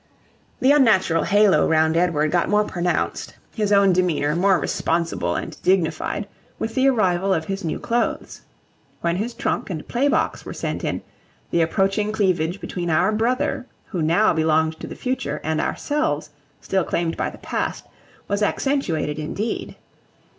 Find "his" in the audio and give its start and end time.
3.53-3.71, 7.45-7.63, 9.17-9.35